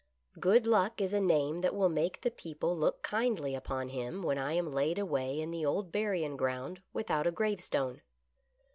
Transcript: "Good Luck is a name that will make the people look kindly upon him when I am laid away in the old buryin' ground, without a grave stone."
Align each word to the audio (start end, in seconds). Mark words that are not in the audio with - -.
"Good 0.39 0.65
Luck 0.65 0.99
is 0.99 1.13
a 1.13 1.21
name 1.21 1.61
that 1.61 1.75
will 1.75 1.87
make 1.87 2.21
the 2.21 2.31
people 2.31 2.75
look 2.75 3.03
kindly 3.03 3.53
upon 3.53 3.89
him 3.89 4.23
when 4.23 4.39
I 4.39 4.53
am 4.53 4.73
laid 4.73 4.97
away 4.97 5.39
in 5.39 5.51
the 5.51 5.63
old 5.63 5.91
buryin' 5.91 6.37
ground, 6.37 6.81
without 6.91 7.27
a 7.27 7.31
grave 7.31 7.61
stone." 7.61 8.01